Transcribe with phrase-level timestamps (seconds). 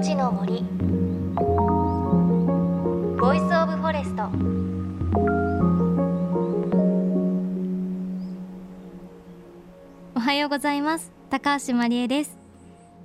[0.00, 0.62] 命の森。
[3.20, 4.22] Voice of Forest。
[10.14, 11.12] おはようございます。
[11.28, 12.38] 高橋真理恵です。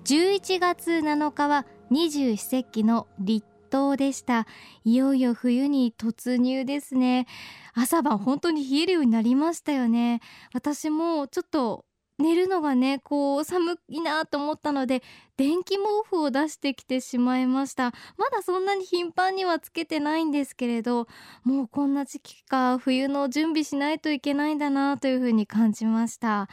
[0.05, 4.47] 11月7日は二十四節気の立冬でした。
[4.85, 7.27] いよいよ冬に突入ですね。
[7.73, 10.21] 朝晩本当に冷えるようになりましたよね。
[10.53, 11.83] 私もちょっと
[12.17, 15.03] 寝るのがねこう寒いなと思ったので
[15.37, 17.91] 電気毛布を出してきてしまいました。
[18.17, 21.07] まだそんなに頻繁にはつけてないんですけれど
[21.43, 26.47] もうこんな時期か冬の準備しないといけないんだなというふうに感じました。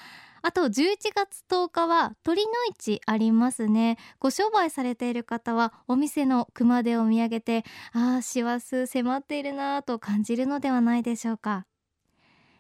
[0.45, 3.97] あと11月10日は鳥の市ありますね。
[4.19, 11.67] ご商売されている方はお店の熊手を見上げてああ師走迫っているなと感じるのではないでしょうか。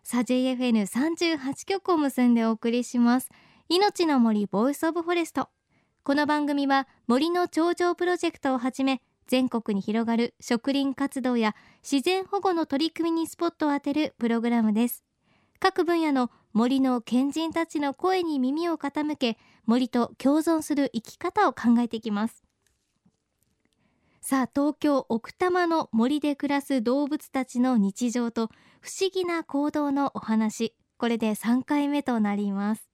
[0.04, 3.30] さ JFN38 局を結んでお送りします。
[3.68, 5.48] 命の森 Voice of Forest。
[6.02, 11.54] この番組は森の頂上プロジェクトをはじめ全国に広がる植林活動や
[11.88, 15.04] 自然保護の取り組みにスポットを当てるプログラムです。
[15.60, 22.42] 各分野の森の賢人たちの声に耳を傾け森と共存する生き方を考えていきます。
[24.24, 30.76] さあ東京奥多摩の森で暮らす動物たちの日常と不思議な行動のお話。
[30.96, 32.88] これで3回目となります。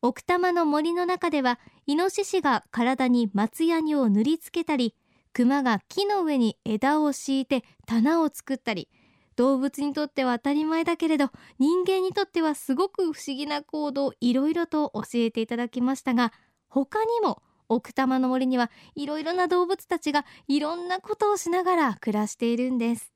[0.00, 4.94] 奥多摩の森の中ではイノシシが体に松ヤニを塗りつけたり
[5.32, 8.88] 熊が木の上に枝を敷いて棚を作ったり
[9.34, 16.32] 動物にとっては当たり前だけれど人間にとってはすごく不思議な行動いろいろと教えていただきましたが
[16.68, 23.12] 他にも奥多摩の森にはいろいろな動物たちがいろんなことをしながら暮らしているんです。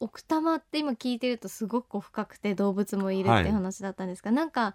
[0.00, 4.74] 奥多摩って今聞いてるとすごく深くて動物もいるって話だったんですが、はい、なんか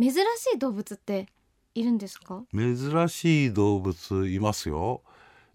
[0.00, 0.16] 珍し
[0.54, 1.28] い動物って
[1.74, 2.42] いるんですか？
[2.54, 5.02] 珍しい動物いますよ。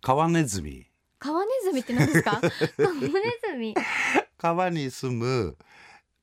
[0.01, 0.85] 川ネズミ。
[1.19, 2.39] 川ネズミって何ですか？
[2.77, 3.73] 川ネズミ。
[4.37, 5.57] 川に住む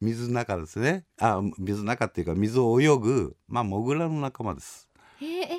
[0.01, 1.05] 水の中ですね。
[1.21, 4.89] あ水の中っていうか水を泳ぐまあモグラの仲間です。
[5.21, 5.59] え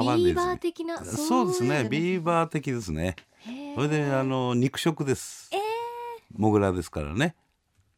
[0.00, 3.16] ー、え川ビーバー的なそうですねビーバー的ですね。
[3.74, 5.60] それであの肉食です、えー、
[6.34, 7.34] モグラですからね。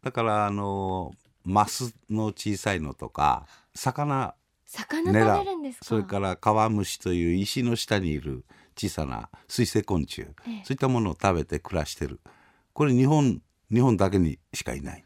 [0.02, 1.12] だからあの
[1.44, 4.34] マスの小さいのとか魚
[4.66, 8.44] 魚食べるんですそれからカワムシという石の下にいる
[8.76, 12.20] 小さな水生昆虫、ええ、そういったものを食べて暮らしてる。
[12.74, 13.42] これ日本
[13.72, 15.04] 日本だけにしかいない。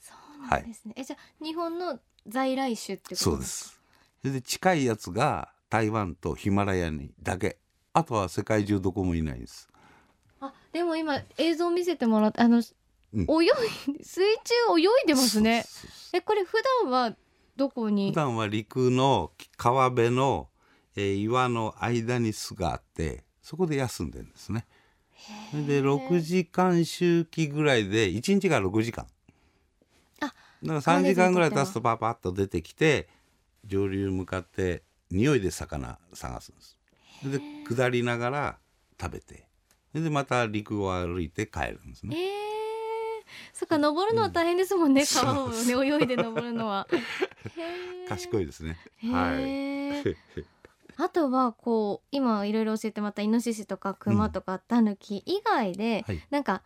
[0.00, 3.80] そうなんですね、はい、えじゃあ日本の在来種ってことそうです。
[4.20, 7.58] それで近いやつが台湾とヒマラヤにだけ。
[7.94, 9.68] あとは世界中どこもいないです。
[10.40, 13.50] あでも今映像見せてもらってあの、うん、泳い
[14.00, 15.64] 水中泳いでますね。
[16.12, 17.16] えこれ普段は
[17.56, 18.10] どこに？
[18.10, 20.46] 普段は陸の川辺の、
[20.94, 24.66] えー、岩の間に巣があってそこで休んでるんですね。
[25.50, 29.08] それで6時間周期ぐらいで1日が6時間。
[30.20, 33.08] あだから3時間ぐらい経つとパパッと出てきて
[33.66, 36.76] 上流向かって匂いで魚探すんです。
[37.24, 38.58] で下りながら
[39.00, 39.46] 食べて。
[39.94, 42.16] でまた陸を歩いて帰るんですね。
[43.52, 46.88] そっか登るのは大変ですもんね、うん、川をね泳いで登るのは。
[48.08, 48.76] 賢いですね。
[49.10, 50.02] はい。
[50.96, 56.62] あとはこう今いろいろ教えてもらったイノシシとかクマとかタヌキ以外で、うん、なんか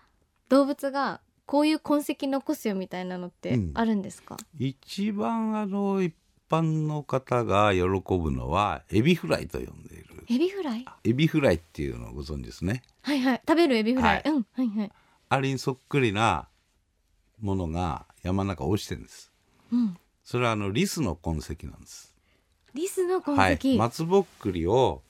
[0.49, 6.15] 動物がこういう痕跡残すよみたいなのってあるんですか、うん、一番あの一
[6.49, 10.25] 般の方が喜ぶのはエビフライと呼んでいる。
[10.31, 10.85] エビフライ？
[11.05, 12.83] エビフライっていうのをご存知ですね。
[13.03, 13.43] はいはい。
[13.49, 14.93] 食べるエビフライ、はい、うんはいはい。
[15.31, 16.49] あれにそっくりな
[17.41, 19.31] ものが山の中落ちてるんです、
[19.73, 22.15] うん、それはあのリスの痕跡なんです。
[22.75, 25.03] リスの痕跡、はい、松ぼっくりを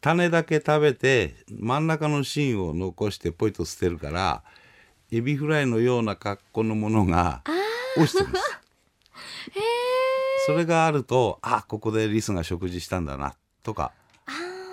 [0.00, 4.42] 種だけ食べて真ん中の芯を残してポイと捨てるから
[5.10, 7.42] エビフライのような格好のものが
[7.96, 8.60] 落ちてるんです
[10.46, 13.92] それがあるとあここでリスが食事したんだなとか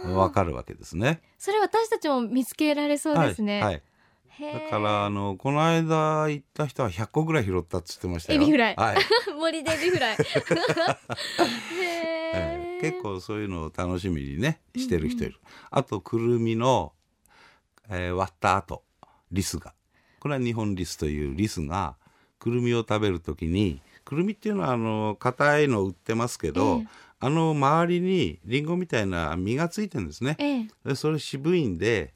[0.05, 1.21] わかるわけですね。
[1.37, 3.61] それ私たちも見つけられそうですね。
[3.61, 3.83] はい、はい
[4.39, 8.41] だからあのこの間行った人は100個ぐらい拾ったっつってましたよ。
[8.41, 8.75] エビフライ。
[8.75, 8.97] はい、
[9.37, 10.17] 森でエビフライ。
[12.81, 15.33] 結構そういうのを楽しみにねしてる人いる。
[15.33, 15.39] うんうん、
[15.69, 16.93] あとくるみの、
[17.89, 18.83] えー、割った後
[19.31, 19.75] リスが
[20.19, 21.95] これは日本リスというリスが
[22.39, 26.87] くるみを食べるときにくるみっていうのはあの硬いの売ってますけど、ええ、
[27.19, 30.35] あの周りにりんごみたいな実がついてるんですね。
[30.39, 32.13] ええ、それ渋いんで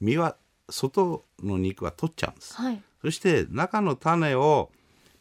[0.00, 0.36] 実は
[0.68, 2.54] 外の肉は取っちゃうんです。
[2.54, 4.70] はい、そして中の種を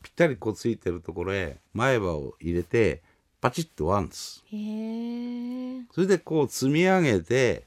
[0.04, 3.02] ぴったりこうついてるところへ前歯を入れて
[3.40, 4.44] パチッと割るんです。
[4.52, 5.86] へえ。
[5.92, 7.66] それでこう積み上げて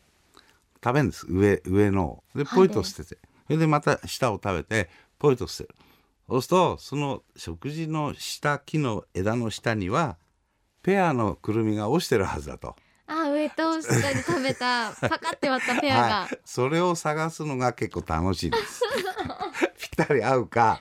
[0.82, 1.26] 食べるんです。
[1.28, 2.22] 上上の。
[2.34, 4.88] でポイと捨てて、それでまた下を食べて
[5.19, 5.75] ポイと捨てる
[6.29, 10.17] そうするとその食事の下木の枝の下には
[10.82, 12.76] ペアのくるみが落ちてるはずだと、
[13.06, 14.93] あ上と下で食べた。
[15.00, 18.82] パカって割ったペアが、はい、それを探すのが結構楽しいんです。
[19.79, 20.81] ぴったり合うか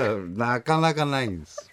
[0.00, 1.70] うんなかなかないんです。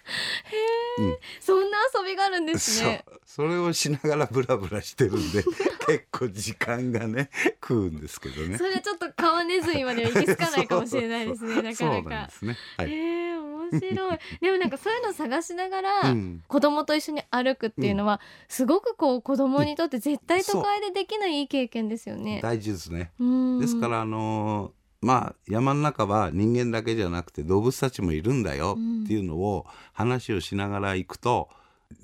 [1.40, 3.04] そんな遊びがあるんですね
[3.36, 5.44] それをしながらブラブラしてるんで
[5.86, 7.28] 結構時間がね
[7.62, 8.56] 食うんですけどね。
[8.56, 12.56] それちょっと川ネズミまでは行き着かないかもしれないですねなかそうなかなんですね。
[12.78, 14.18] はい、へえ面白い。
[14.40, 16.42] でもなんかそういうのを探しながら、うん。
[16.48, 22.40] 子供と一緒に歩くっていうのは、すごくこう子供にとって絶対都会でできないいい経験ですよね。
[22.42, 23.12] 大事ですね。
[23.20, 23.60] うん。
[23.60, 31.50] ですからあのーまあ山の中は人間だけじゃなくて動物たちもいるんだよっていうのを話をしながら行くと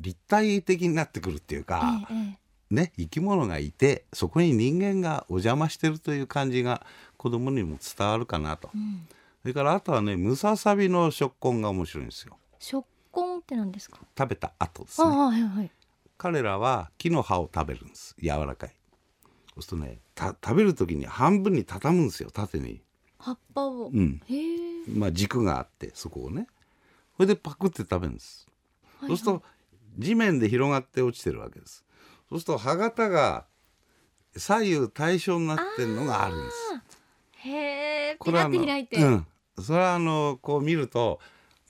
[0.01, 6.87] 立体的になってくるっていうか、えええね生き物がいてそこに人間がお邪魔してるという感じが
[7.19, 8.71] 子供にも伝わるかなと。
[8.75, 9.07] えうん。
[9.43, 12.39] それからあとはねムササビの食感が面白いんですよ。
[12.59, 13.99] 食根って何ですか？
[14.17, 15.09] 食べた後ですね。
[15.15, 15.71] はいはい。
[16.17, 18.17] 彼らは木の葉を食べるんです。
[18.23, 18.71] 柔らかい。
[19.55, 22.81] そうするとねた食べる時に半分に畳むんですよ縦に。
[23.19, 23.91] 葉っぱを。
[23.93, 24.23] うん。
[24.27, 24.85] へえ。
[24.89, 26.47] まあ軸があってそこをね。
[27.17, 28.49] それでパクって食べるんです、
[28.99, 29.09] はい。
[29.09, 29.43] そうすると
[29.99, 31.85] 地面で広がって落ちてるわけです
[32.29, 33.47] そうすると歯型が
[34.37, 36.57] 左右対称になってるのがあるんです
[37.43, 38.17] へえ。
[38.17, 38.97] ピラこれはあのって開いて。
[38.97, 39.27] うん、
[39.59, 41.21] それはあのこう見ると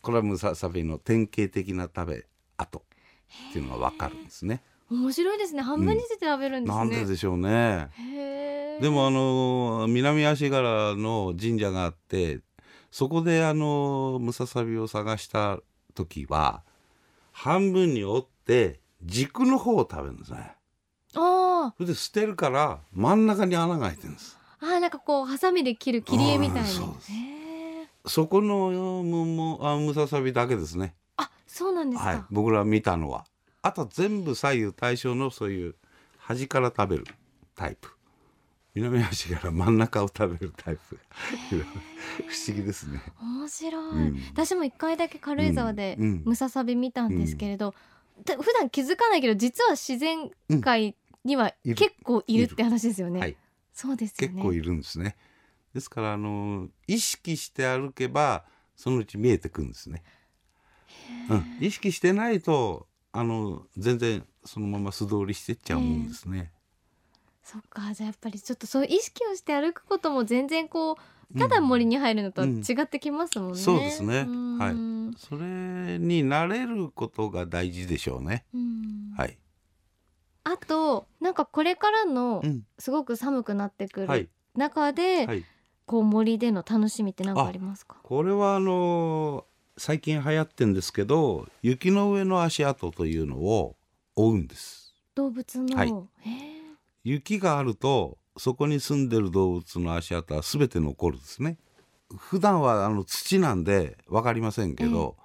[0.03, 2.27] これはムササビの典型的な食べ
[2.57, 2.83] 跡っ
[3.53, 4.63] ていうのがわかるんですね。
[4.91, 5.63] 面白いですね。
[5.63, 6.79] 半分にして食べるんですね。
[6.79, 7.89] なんででしょうね。
[8.81, 12.41] でもあの南足柄の神社があって
[12.91, 15.61] そこであのムササビを探した
[15.95, 16.63] 時は
[17.33, 20.55] 半分に折って軸の方を食べるんですね。
[21.15, 24.39] あそれで捨てるから真ん中に穴が開いてるんです。
[24.61, 26.69] あ、なんかこうハサミで切る切り絵みたいに。
[26.69, 27.11] うんそうです。
[28.07, 28.71] そこの
[29.05, 30.95] ムもあムササビだけですね。
[31.17, 32.09] あ、そうなんですか。
[32.09, 33.25] はい、僕ら見たのは
[33.63, 35.77] あとは全部左右対称のそういう
[36.19, 37.05] 端から食べる
[37.55, 37.91] タイプ
[38.75, 40.99] 南足から真ん中を食べるタイプ。
[41.51, 43.03] 不思議ですね。
[43.21, 44.23] 面白い、うん。
[44.33, 46.05] 私も一回だけ軽井沢でうん。
[46.05, 46.23] うん。
[46.27, 47.75] ムササビ見たんですけれど、
[48.25, 50.31] で普段気づかないけど実は自然
[50.61, 53.21] 界には結構いるって話ですよね。
[53.21, 53.37] はい。
[53.75, 54.35] そうですよね。
[54.35, 55.17] 結構いるんですね。
[55.75, 58.45] ですからあの意識して歩けば
[58.77, 60.03] そのうち見えてくるんですね、
[61.31, 66.51] うん、意識してないとあの全然そのまま素通りしてっちゃうもんですね、
[67.43, 70.97] そっかじゃあやっぱりちょっとそういう意識をして歩くことも全然こ
[71.35, 73.59] うただ森に入るのとは違ってきますもんね。
[73.59, 74.27] そうですね。
[74.29, 74.59] うん。
[74.59, 74.75] はい。
[75.19, 78.45] それに慣れることが大事でしょうね。
[78.55, 79.15] うん。
[79.17, 79.39] はい、
[80.45, 82.63] あとなんかこれからのうん。
[82.79, 84.23] すごく寒くなってくはい。
[84.23, 85.45] る中で、はい。
[85.85, 87.97] こう森での楽しみって何かありますか？
[88.03, 89.45] これはあの
[89.77, 93.77] 最近流行ってんですけど雪の上の足跡というのを
[94.15, 94.95] 追うんです。
[95.15, 95.91] 動物の、はい。
[95.91, 96.52] へえ
[97.05, 101.59] 雪があるとそこに住んでる動物の足跡は全て残るんですね。
[102.17, 105.17] 普段はあの土なんで分かりませんけど、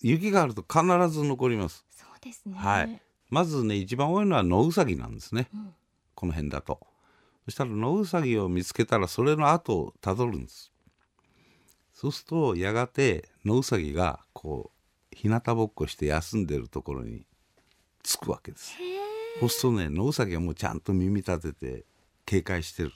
[0.00, 1.84] 雪があると必ず残ります。
[1.90, 2.54] そうですね。
[2.56, 3.00] はい。
[3.30, 5.74] まずね一番多いのは野ウサギなんですね、うん。
[6.14, 6.80] この辺だと。
[7.44, 10.72] そしたら野ウサギを見つけたらそれの後をたどるんです。
[11.92, 14.70] そうするとやがて野ウサギがこ
[15.12, 17.24] う日向ぼっこして休んでるところに
[18.02, 18.74] 着くわけです。
[18.80, 19.05] へえ。
[19.40, 21.84] そうするとね野ウサギはもうちゃんと耳立てて
[22.24, 22.92] 警戒してる。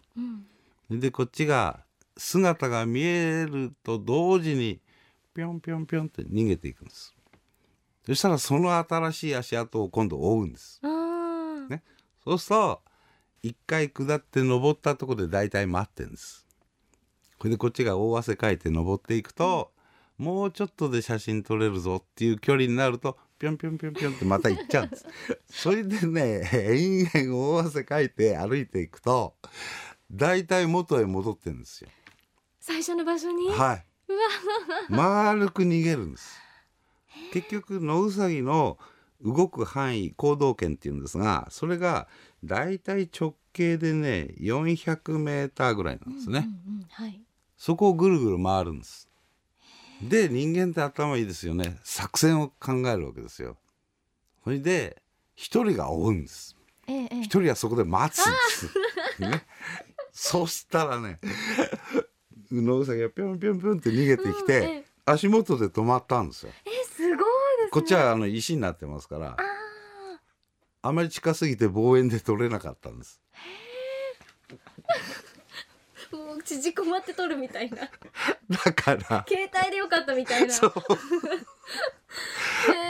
[0.91, 1.01] うん。
[1.01, 1.81] でこっちが
[2.17, 4.81] 姿が見えると同時に
[5.35, 7.15] ぴょんぴょんぴょんって逃げていくんです。
[8.07, 10.81] そしたらその新しい足跡を今度追うんです。
[11.69, 11.83] ね。
[12.25, 12.83] そうすると
[13.43, 16.47] 一回下って登ったところで大体待ってんです。
[17.39, 19.73] これでこっちが大汗かいて登っていくと、
[20.19, 25.07] もうちょっとで写真撮れるぞっていう距離になるとぴょんぴょんぴょんぴょんってまた行っちゃうんです
[25.49, 29.35] それでね延々大汗かいて歩いていくと
[30.13, 31.89] 大体元へ戻ってるんですよ
[32.61, 33.49] 最初の場所に？
[33.49, 33.87] はい。
[34.91, 36.39] 丸く逃げるんです。
[37.33, 38.77] 結局野ウサギの
[39.23, 42.09] 動く範囲行動圏っていうんですがそれが
[42.45, 47.21] だいたい直径でね400メーターぐらいなんですね、うんうんはい。
[47.57, 49.10] そこをぐるぐる回るんです
[50.03, 51.79] で人間って頭いいですよね。
[51.85, 53.57] 作戦を考えるわけですよ。
[54.45, 55.03] それで
[55.35, 56.57] 一人が追うんです。
[56.87, 57.23] えええ。
[57.23, 58.71] 人はそこで待つんです。
[59.21, 59.45] ね、
[60.13, 61.19] そしたらね
[62.51, 66.53] 野ウサギがぴょんぴょんぴょんって逃げてきうんえ足元で止まったんですよ。
[66.65, 67.71] えすごいですね。
[67.71, 69.37] こっちはあの石になってますからあ
[70.83, 73.21] あまり近すぎて望遠で撮れなかったんです
[76.43, 77.79] 縮こまって撮るみたいな。
[78.51, 79.25] だから。
[79.29, 80.53] 携帯でよかったみたいな。
[80.53, 80.73] そう。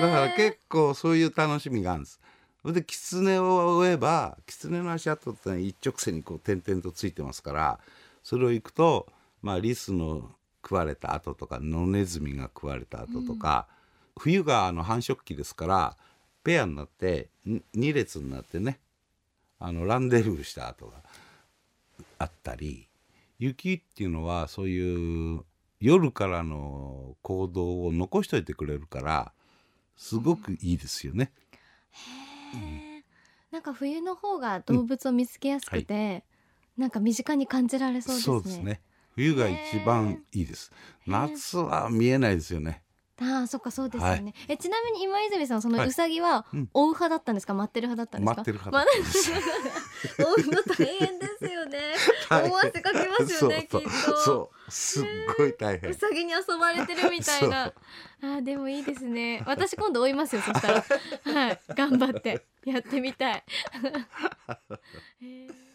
[0.00, 2.20] だから結構そういう楽しみがあるんです。
[2.62, 7.80] それで狐を追えば狐の足跡ってのは一直線にこう点々とついてますから
[8.22, 9.06] それを行くと
[9.40, 10.30] まあリスの
[10.62, 13.66] 食われた跡とか野ネズミが食われた跡とか、
[14.18, 15.96] 冬があの繁殖期ですから
[16.44, 18.78] ペアになって2列になってね
[19.58, 21.02] あのランデルーした跡が
[22.18, 22.89] あったり
[23.40, 25.44] 雪っていうのはそういう
[25.80, 29.32] 夜からの行動を残しといてくれるから
[29.96, 31.32] すごくいいですよね。
[31.92, 33.00] へー
[33.50, 36.22] なんか冬の方が動物を見つけやすくて、
[36.76, 38.32] なんか身近に感じられそうですね。
[38.34, 38.80] そうですね。
[39.16, 40.70] 冬が一番いいです。
[41.06, 42.82] 夏は見えないですよね。
[43.20, 44.22] ああ、そっかそうですよね。
[44.22, 48.40] はいえちなみに今泉さんそのはいうさぎはうん追う派だったんですか、待ってる派だったんですか？
[48.40, 49.30] 待ってる派まだったんです
[50.22, 51.78] 追うの大変ですよね。
[52.30, 53.90] 大変大汗かきますよねきっと。
[53.90, 55.04] そうそうすっ
[55.36, 55.94] ごい大変う。
[55.94, 57.72] さぎに遊ばれてるみたいな。
[58.22, 59.42] あーでもいいですね。
[59.46, 60.42] 私今度追いますよ。
[60.42, 60.84] そしたら、
[61.34, 63.42] はい、頑張ってやってみたい。
[65.22, 65.70] へー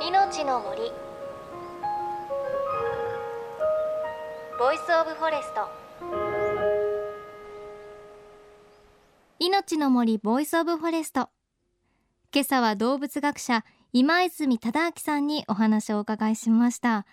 [0.00, 0.92] 命の森
[4.58, 6.35] Voice of Forest
[9.48, 11.28] 命の森 Voice of Forest。
[12.34, 17.06] 今朝は動物学者今泉忠明さんにお話をお伺いしました。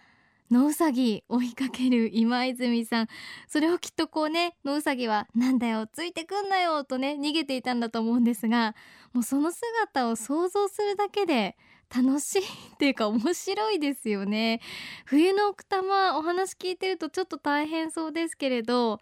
[0.50, 3.08] 野うさぎ追いかける今泉さん。
[3.48, 8.74] それをきっとこうね野うさぎはなんだよついてくんなよとね逃げていたんだと思うんですが
[9.14, 11.56] もうその姿を想像するだけで
[11.96, 12.46] 楽しいっ
[12.80, 14.60] ていうか面白いですよね。
[15.06, 19.00] 冬の奥多摩お話聞いてるとちょっと大変そうですけれど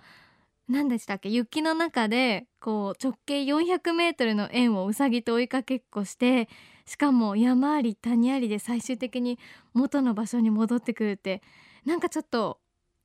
[0.72, 1.30] 何でしたっけ？
[1.30, 6.48] 雪の中でこう直径400メートルの円をうさぎと追いかけっこして
[6.86, 9.38] しかも山あり谷ありで最終的に
[9.74, 11.42] 元の場所に戻ってくるって
[11.86, 12.60] なんかちょっと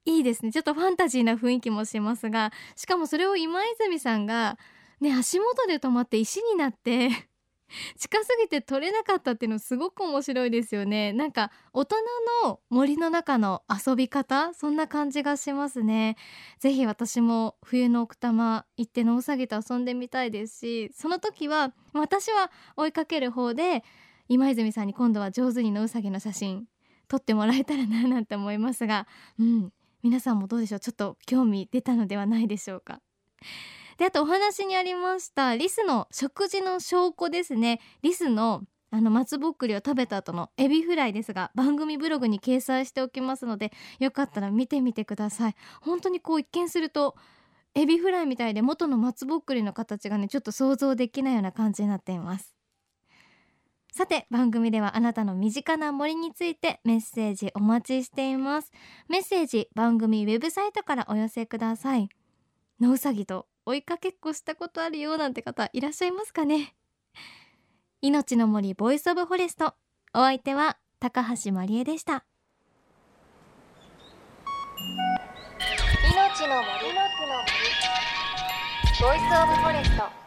[0.05, 0.53] いいですね。
[0.53, 4.59] ちょっとファンタジーな雰囲気もしますがしかもそれを今泉さんが
[5.01, 7.11] ね足元で止まって石になって
[7.99, 11.13] 近すぎて取れなかったっていうのすごく面白いですよね。
[11.13, 11.97] なんか大人
[12.45, 16.17] の森の中の遊び方そんな感じがしますね。
[16.59, 23.83] ぜひ私も冬の奥多摩行って野うさぎと遊んでみたいですしその時は私は追いかける方で
[24.29, 26.67] 今泉さんに今度は上手に野うさぎの写真
[27.09, 29.07] 撮ってもらえたらななんて思いますが
[29.39, 30.81] うん皆さんもどうでしょう？
[30.81, 33.01] ちょっと興味出たのではないでしょうか。
[33.99, 37.81] であとお話にありましたリスの食事の証拠ですね。
[38.03, 45.55] リスのあの松ぼっくりを食べた後のエビフライですが番組ブログに掲載しておきますのでよかったら見てみてください。
[45.81, 47.17] 本当にこう一見すると
[47.75, 52.55] エビフライみたいで元の松ぼっくりの形がねちょっと想像できないような感じになっています。
[53.93, 58.71] さて番組ではあなたの身近な森についてメッセージお待ちしています。
[59.09, 62.09] メッセージ番組ウェブサイトからお寄せください。
[62.79, 66.77] 野うさぎと追いかけっこしたことあるよなんて方いらっしゃいますかね？
[68.01, 69.75] 命の森 Voice of Forest。
[70.15, 72.25] お相手は高橋真理恵でした。
[76.13, 76.95] 命の森。
[79.01, 80.26] ボイスオブフォレスト。